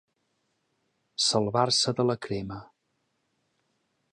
Salvar-se 1.25 1.93
de 1.99 2.07
la 2.13 2.17
crema. 2.27 2.59